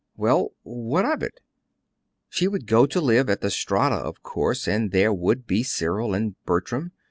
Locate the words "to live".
2.87-3.29